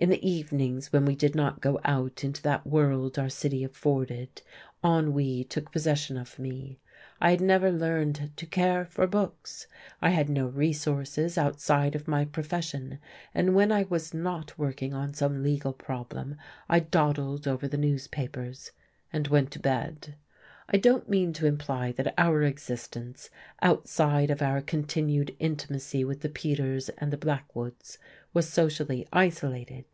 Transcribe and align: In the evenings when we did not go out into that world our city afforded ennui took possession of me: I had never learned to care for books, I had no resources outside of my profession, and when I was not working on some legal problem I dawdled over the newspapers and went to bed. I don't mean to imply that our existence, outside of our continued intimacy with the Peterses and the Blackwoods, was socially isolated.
In 0.00 0.10
the 0.10 0.24
evenings 0.30 0.92
when 0.92 1.04
we 1.06 1.16
did 1.16 1.34
not 1.34 1.60
go 1.60 1.80
out 1.82 2.22
into 2.22 2.40
that 2.42 2.64
world 2.64 3.18
our 3.18 3.28
city 3.28 3.64
afforded 3.64 4.42
ennui 4.84 5.42
took 5.42 5.72
possession 5.72 6.16
of 6.16 6.38
me: 6.38 6.78
I 7.20 7.32
had 7.32 7.40
never 7.40 7.72
learned 7.72 8.30
to 8.36 8.46
care 8.46 8.84
for 8.84 9.08
books, 9.08 9.66
I 10.00 10.10
had 10.10 10.28
no 10.28 10.46
resources 10.46 11.36
outside 11.36 11.96
of 11.96 12.06
my 12.06 12.24
profession, 12.24 13.00
and 13.34 13.56
when 13.56 13.72
I 13.72 13.86
was 13.90 14.14
not 14.14 14.56
working 14.56 14.94
on 14.94 15.14
some 15.14 15.42
legal 15.42 15.72
problem 15.72 16.36
I 16.68 16.78
dawdled 16.78 17.48
over 17.48 17.66
the 17.66 17.76
newspapers 17.76 18.70
and 19.12 19.26
went 19.26 19.50
to 19.50 19.58
bed. 19.58 20.14
I 20.70 20.76
don't 20.76 21.08
mean 21.08 21.32
to 21.32 21.46
imply 21.46 21.92
that 21.92 22.12
our 22.18 22.42
existence, 22.42 23.30
outside 23.62 24.30
of 24.30 24.42
our 24.42 24.60
continued 24.60 25.34
intimacy 25.38 26.04
with 26.04 26.20
the 26.20 26.28
Peterses 26.28 26.90
and 26.98 27.10
the 27.10 27.16
Blackwoods, 27.16 27.96
was 28.34 28.50
socially 28.50 29.08
isolated. 29.10 29.86